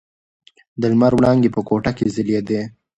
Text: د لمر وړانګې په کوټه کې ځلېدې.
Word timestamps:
د 0.79 0.81
لمر 0.91 1.13
وړانګې 1.15 1.49
په 1.55 1.61
کوټه 1.67 1.91
کې 1.97 2.05
ځلېدې. 2.15 2.61